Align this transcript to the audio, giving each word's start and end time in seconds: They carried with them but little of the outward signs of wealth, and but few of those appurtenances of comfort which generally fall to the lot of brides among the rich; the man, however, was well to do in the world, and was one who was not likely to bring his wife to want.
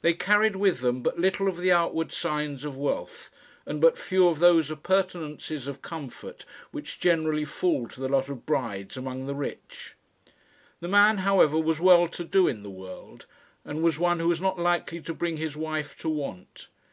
They 0.00 0.12
carried 0.12 0.56
with 0.56 0.80
them 0.80 1.02
but 1.04 1.20
little 1.20 1.46
of 1.46 1.56
the 1.56 1.70
outward 1.70 2.10
signs 2.10 2.64
of 2.64 2.76
wealth, 2.76 3.30
and 3.64 3.80
but 3.80 3.96
few 3.96 4.26
of 4.26 4.40
those 4.40 4.72
appurtenances 4.72 5.68
of 5.68 5.80
comfort 5.82 6.44
which 6.72 6.98
generally 6.98 7.44
fall 7.44 7.86
to 7.86 8.00
the 8.00 8.08
lot 8.08 8.28
of 8.28 8.44
brides 8.44 8.96
among 8.96 9.26
the 9.26 9.36
rich; 9.36 9.94
the 10.80 10.88
man, 10.88 11.18
however, 11.18 11.58
was 11.60 11.80
well 11.80 12.08
to 12.08 12.24
do 12.24 12.48
in 12.48 12.64
the 12.64 12.70
world, 12.70 13.26
and 13.64 13.84
was 13.84 14.00
one 14.00 14.18
who 14.18 14.26
was 14.26 14.40
not 14.40 14.58
likely 14.58 15.00
to 15.00 15.14
bring 15.14 15.36
his 15.36 15.56
wife 15.56 15.96
to 15.98 16.08
want. 16.08 16.66